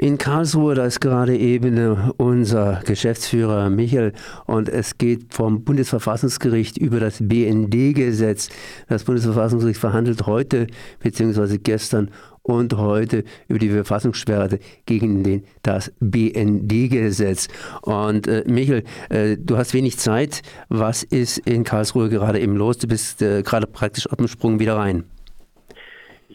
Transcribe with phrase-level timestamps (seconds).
[0.00, 4.12] In Karlsruhe, da ist gerade eben äh, unser Geschäftsführer Michael
[4.46, 8.48] und es geht vom Bundesverfassungsgericht über das BND-Gesetz.
[8.86, 10.68] Das Bundesverfassungsgericht verhandelt heute
[11.00, 11.58] bzw.
[11.58, 17.48] gestern und heute über die Verfassungsschwerde gegen den, das BND-Gesetz.
[17.82, 20.42] Und äh, Michael, äh, du hast wenig Zeit.
[20.68, 22.78] Was ist in Karlsruhe gerade eben los?
[22.78, 25.06] Du bist äh, gerade praktisch auf dem Sprung wieder rein.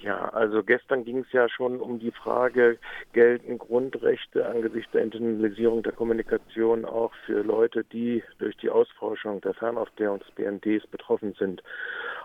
[0.03, 2.77] Ja, also gestern ging es ja schon um die Frage,
[3.13, 9.53] gelten Grundrechte angesichts der Internalisierung der Kommunikation auch für Leute, die durch die Ausforschung der
[9.53, 11.63] Fernaufklärung des BNDs betroffen sind,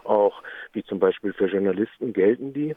[0.03, 0.43] auch
[0.73, 2.75] wie zum Beispiel für Journalisten gelten die.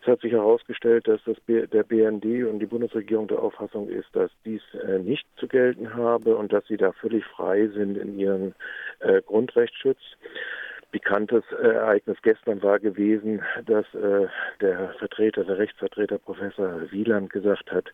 [0.00, 4.08] Es hat sich herausgestellt, dass das B der BND und die Bundesregierung der Auffassung ist,
[4.14, 8.18] dass dies äh, nicht zu gelten habe und dass sie da völlig frei sind in
[8.18, 8.54] ihren
[9.00, 10.00] äh, Grundrechtsschutz
[10.90, 14.26] bekanntes äh, Ereignis gestern war gewesen, dass äh,
[14.60, 17.92] der Vertreter, der Rechtsvertreter Professor Wieland gesagt hat,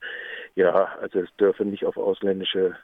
[0.55, 2.77] ja, also es dürfe nicht auf ausländische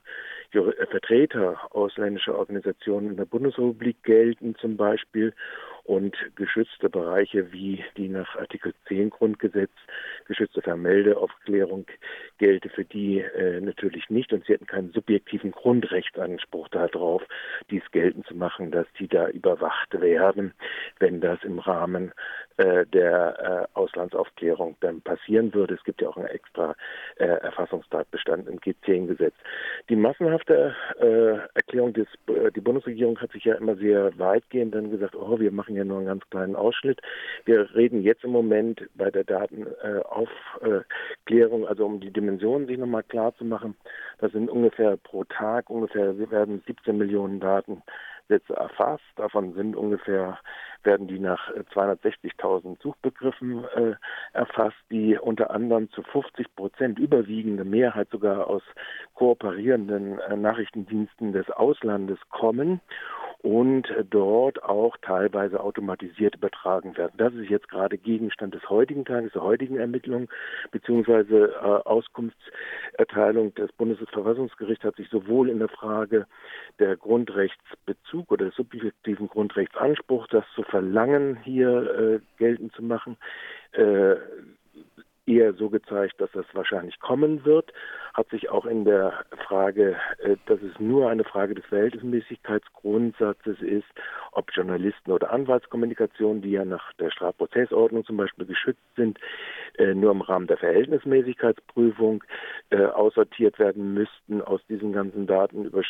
[0.53, 5.33] äh, Vertreter ausländischer Organisationen in der Bundesrepublik gelten zum Beispiel
[5.91, 9.73] und geschützte Bereiche wie die nach Artikel 10 Grundgesetz
[10.25, 11.85] geschützte Vermeldeaufklärung
[12.39, 17.23] gelte für die äh, natürlich nicht und sie hätten keinen subjektiven Grundrechtsanspruch darauf,
[17.71, 20.55] dies geltend zu machen, dass die da überwacht werden,
[21.01, 22.13] wenn das im Rahmen
[22.61, 25.75] äh, der äh, Auslandsaufklärung dann passieren würde.
[25.75, 26.77] Es gibt ja auch einen extra
[27.17, 29.35] äh, Erfassungstatbestand im G10-Gesetz.
[29.91, 34.93] Die massenhafte äh, Erklärung des, äh, die Bundesregierung hat sich ja immer sehr weitgehend dann
[34.93, 37.01] gesagt, oh, wir machen ja nur einen ganz kleinen Ausschnitt.
[37.45, 43.35] Wir reden jetzt im Moment bei der Datenaufklärung, also um die Dimensionen sich nochmal klar
[43.35, 43.77] zu machen.
[44.19, 47.41] Das sind ungefähr pro Tag, ungefähr werden 17 Millionen
[48.31, 49.05] Datensätze erfasst.
[49.17, 50.39] Davon sind ungefähr
[50.83, 53.95] werden die nach 260.000 äh, Suchbegriffen äh,
[54.33, 58.63] erfasst, die unter anderem zu 50 Prozent überwiegende Mehrheit sogar aus
[59.15, 62.81] kooperierenden äh, Nachrichtendiensten des Auslandes kommen
[63.43, 67.15] und dort auch teilweise automatisiert übertragen werden.
[67.17, 70.29] Das ist jetzt gerade Gegenstand des heutigen Tages, der heutigen Ermittlungen
[70.71, 76.27] beziehungsweise äh, Auskunftserteilung des Bundesverfassungsgerichts hat sich sowohl in der Frage
[76.79, 83.17] der Grundrechtsbezug oder des subjektiven Grundrechtsanspruchs, das zu verlangen, hier äh, geltend zu machen,
[83.73, 84.17] äh,
[85.27, 87.73] eher so gezeigt, dass das wahrscheinlich kommen wird,
[88.21, 93.87] hat sich auch in der Frage, äh, dass es nur eine Frage des Verhältnismäßigkeitsgrundsatzes ist,
[94.33, 99.19] ob Journalisten oder Anwaltskommunikation, die ja nach der Strafprozessordnung zum Beispiel geschützt sind,
[99.79, 102.23] äh, nur im Rahmen der Verhältnismäßigkeitsprüfung
[102.69, 105.81] äh, aussortiert werden müssten aus diesen ganzen Daten über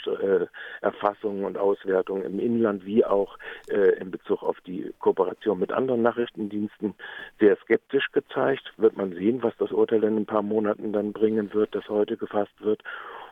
[0.82, 3.38] Erfassungen und Auswertungen im Inland, wie auch
[3.98, 6.94] in Bezug auf die Kooperation mit anderen Nachrichtendiensten,
[7.40, 8.72] sehr skeptisch gezeigt.
[8.76, 12.16] Wird man sehen, was das Urteil in ein paar Monaten dann bringen wird, das heute
[12.20, 12.82] gefasst wird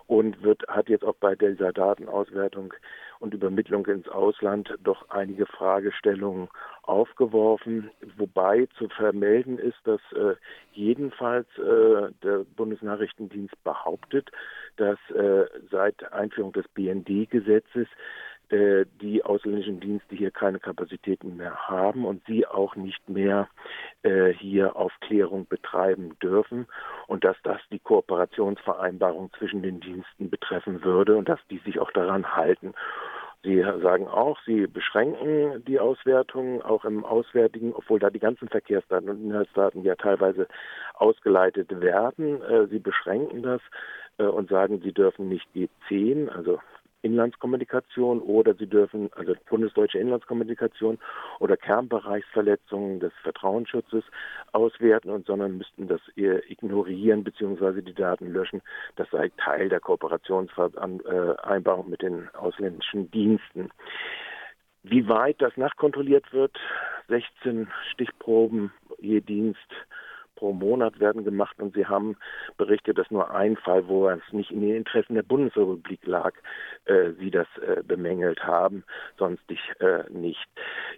[0.08, 2.72] und wird, hat jetzt auch bei dieser Datenauswertung
[3.20, 6.48] und Übermittlung ins Ausland doch einige Fragestellungen
[6.82, 10.34] aufgeworfen, wobei zu vermelden ist, dass äh,
[10.72, 14.30] jedenfalls äh, der Bundesnachrichtendienst behauptet,
[14.76, 17.86] dass äh, seit Einführung des BND-Gesetzes
[18.50, 23.48] äh, die ausländischen Dienste hier keine Kapazitäten mehr haben und sie auch nicht mehr
[24.02, 26.66] äh, hier Aufklärung betreiben dürfen
[27.06, 31.90] und dass das die Kooperationsvereinbarung zwischen den Diensten betreffen würde und dass die sich auch
[31.90, 32.74] daran halten.
[33.44, 39.08] Sie sagen auch, Sie beschränken die Auswertung auch im Auswärtigen, obwohl da die ganzen Verkehrsdaten
[39.08, 40.48] und Inhaltsdaten ja teilweise
[40.94, 42.42] ausgeleitet werden.
[42.42, 43.60] Äh, Sie beschränken das
[44.18, 46.58] äh, und sagen, Sie dürfen nicht G10, also
[47.02, 50.98] Inlandskommunikation oder sie dürfen, also bundesdeutsche Inlandskommunikation
[51.38, 54.04] oder Kernbereichsverletzungen des Vertrauensschutzes
[54.52, 57.82] auswerten und sondern müssten das ignorieren bzw.
[57.82, 58.62] die Daten löschen.
[58.96, 63.70] Das sei Teil der Kooperationsvereinbarung mit den ausländischen Diensten.
[64.82, 66.58] Wie weit das nachkontrolliert wird,
[67.08, 69.58] 16 Stichproben je Dienst
[70.38, 72.16] pro Monat werden gemacht und Sie haben
[72.56, 76.32] berichtet, dass nur ein Fall, wo es nicht in den Interessen der Bundesrepublik lag,
[76.84, 78.84] äh, Sie das äh, bemängelt haben,
[79.18, 80.46] sonst äh, nicht.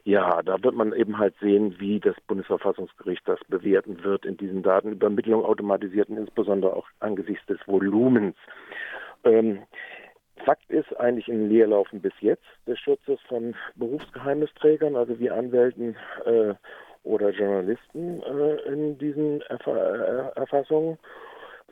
[0.05, 4.63] Ja, da wird man eben halt sehen, wie das Bundesverfassungsgericht das bewerten wird in diesen
[4.63, 8.37] Datenübermittlungen automatisierten, insbesondere auch angesichts des Volumens.
[9.25, 9.63] Ähm,
[10.45, 16.55] Fakt ist eigentlich im Leerlaufen bis jetzt des Schutzes von Berufsgeheimnisträgern, also wie Anwälten äh,
[17.03, 20.99] oder Journalisten äh, in diesen Erf äh, Erfassungen.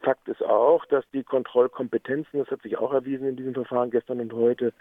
[0.03, 4.21] Fakt ist auch, dass die Kontrollkompetenzen, das hat sich auch erwiesen in diesem Verfahren gestern
[4.21, 4.73] und heute,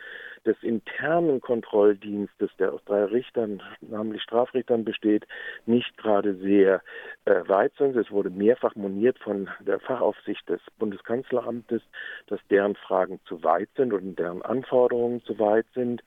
[0.46, 5.26] des internen Kontrolldienstes, der aus drei Richtern, namentlich Strafrichtern besteht,
[5.66, 6.82] nicht gerade sehr
[7.26, 7.96] äh, weit sind.
[7.96, 11.82] Es wurde mehrfach moniert von der Fachaufsicht des Bundeskanzleramtes,
[12.28, 16.04] dass deren Fragen zu weit sind und deren Anforderungen zu weit sind.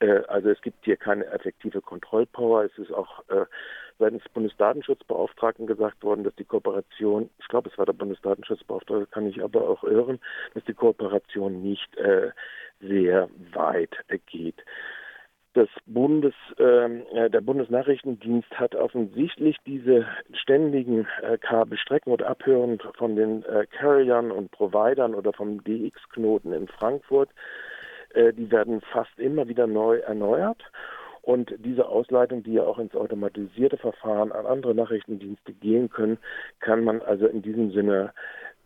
[0.00, 2.64] Äh, also es gibt hier keine effektive Kontrollpower.
[2.64, 3.46] Es ist auch äh,
[3.98, 9.26] seitens des Bundesdatenschutzbeauftragten gesagt worden, dass die Kooperation, ich glaube, es war der Bundesdatenschutzbeauftragte, kann
[9.26, 10.18] ich aber auch irren,
[10.54, 12.30] dass die Kooperation nicht äh,
[12.80, 14.64] sehr weit geht.
[15.52, 23.16] Das Bundes, ähm, äh, der Bundesnachrichtendienst hat offensichtlich diese ständigen äh, Kabelstrecken oder Abhören von
[23.16, 27.30] den äh, Carriern und Providern oder vom DX-Knoten in Frankfurt,
[28.14, 30.62] die werden fast immer wieder neu erneuert.
[31.22, 36.18] Und diese Ausleitung, die ja auch ins automatisierte Verfahren an andere Nachrichtendienste gehen können,
[36.60, 38.12] kann man also in diesem Sinne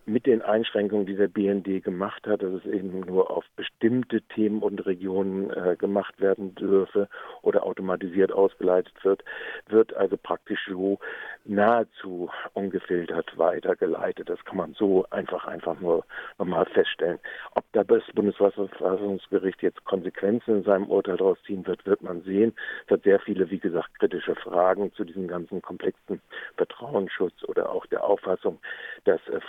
[0.07, 4.63] mit den Einschränkungen, die der BND gemacht hat, dass es eben nur auf bestimmte Themen
[4.63, 7.09] und Regionen äh, gemacht werden dürfe
[7.43, 9.25] oder automatisiert ausgeleitet wird,
[9.69, 10.99] wird also praktisch so
[11.45, 14.29] nahezu ungefiltert weitergeleitet.
[14.29, 16.05] Das kann man so einfach einfach nur
[16.39, 17.19] nochmal feststellen.
[17.55, 22.55] Ob da das Bundesverfassungsgericht jetzt Konsequenzen in seinem Urteil daraus ziehen wird, wird man sehen.
[22.87, 26.21] Es hat sehr viele, wie gesagt, kritische Fragen zu diesem ganzen komplexen
[26.57, 28.59] Vertrauensschutz oder auch der Auffassung,
[29.05, 29.41] dass äh,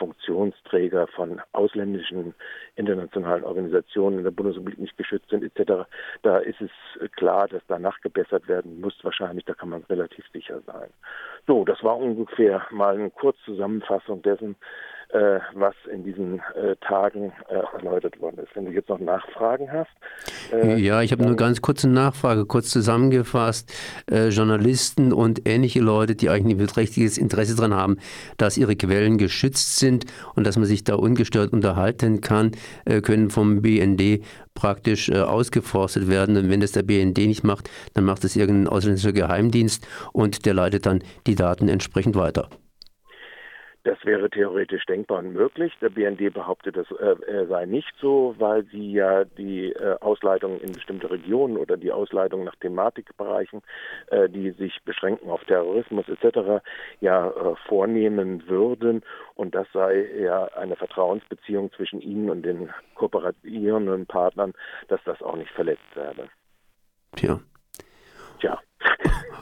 [0.45, 2.35] Funktionsträger von ausländischen
[2.75, 5.87] internationalen Organisationen in der Bundesrepublik nicht geschützt sind etc.
[6.21, 6.71] Da ist es
[7.13, 8.93] klar, dass da nachgebessert werden muss.
[9.03, 10.89] Wahrscheinlich, da kann man relativ sicher sein.
[11.47, 14.55] So, das war ungefähr mal eine Kurzzusammenfassung dessen,
[15.15, 18.53] äh, was in diesen äh, Tagen äh, erläutert worden ist.
[18.53, 19.89] Wenn du jetzt noch Nachfragen hast.
[20.51, 23.73] Äh, ja, ich habe eine ganz kurze Nachfrage, kurz zusammengefasst.
[24.11, 27.97] Äh, Journalisten und ähnliche Leute, die eigentlich ein beträchtliches Interesse daran haben,
[28.37, 32.51] dass ihre Quellen geschützt sind und dass man sich da ungestört unterhalten kann,
[33.03, 34.23] können vom BND
[34.53, 36.35] praktisch ausgeforstet werden.
[36.35, 40.53] Und wenn das der BND nicht macht, dann macht es irgendein ausländischer Geheimdienst und der
[40.53, 42.49] leitet dann die Daten entsprechend weiter.
[43.85, 45.71] Das wäre theoretisch denkbar und möglich.
[45.79, 50.71] Der BND behauptet, das äh, sei nicht so, weil sie ja die äh, Ausleitungen in
[50.71, 53.61] bestimmte Regionen oder die Ausleitungen nach Thematikbereichen,
[54.07, 56.65] äh, die sich beschränken auf Terrorismus etc.,
[56.99, 59.03] ja äh, vornehmen würden.
[59.35, 64.53] Und das sei ja eine Vertrauensbeziehung zwischen ihnen und den kooperierenden Partnern,
[64.87, 66.27] dass das auch nicht verletzt werde.
[67.15, 67.39] Tja.
[68.39, 68.59] Tja.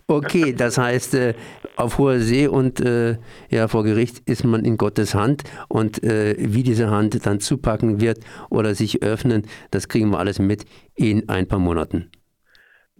[0.07, 1.33] Okay, das heißt, äh,
[1.75, 3.17] auf hoher See und äh,
[3.49, 8.01] ja, vor Gericht ist man in Gottes Hand und äh, wie diese Hand dann zupacken
[8.01, 10.65] wird oder sich öffnen, das kriegen wir alles mit
[10.95, 12.11] in ein paar Monaten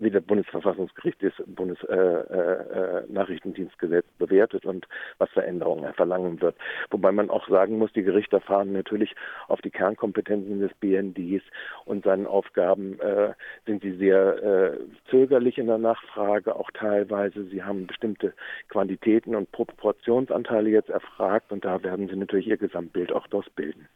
[0.03, 6.55] wie das Bundesverfassungsgericht das Bundesnachrichtendienstgesetz äh, äh, bewertet und was Veränderungen er verlangen wird.
[6.89, 9.15] Wobei man auch sagen muss, die Gerichte fahren natürlich
[9.47, 11.44] auf die Kernkompetenzen des BNDs
[11.85, 13.33] und seinen Aufgaben äh,
[13.65, 14.77] sind sie sehr äh,
[15.09, 17.45] zögerlich in der Nachfrage, auch teilweise.
[17.45, 18.33] Sie haben bestimmte
[18.69, 23.88] Quantitäten und Proportionsanteile jetzt erfragt und da werden sie natürlich ihr Gesamtbild auch bilden.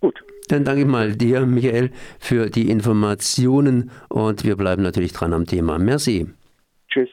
[0.00, 0.24] Gut.
[0.48, 5.46] Dann danke ich mal dir, Michael, für die Informationen und wir bleiben natürlich dran am
[5.46, 5.78] Thema.
[5.78, 6.28] Merci.
[6.88, 7.10] Tschüss.